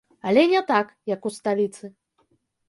Але 0.29 0.45
не 0.53 0.61
так, 0.71 0.87
як 1.13 1.27
у 1.31 1.33
сталіцы. 1.37 1.93